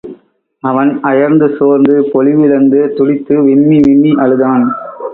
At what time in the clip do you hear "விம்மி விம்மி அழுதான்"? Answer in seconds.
3.43-4.65